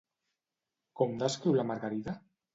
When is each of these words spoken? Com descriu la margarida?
Com 1.03 1.13
descriu 1.25 1.61
la 1.61 1.69
margarida? 1.75 2.19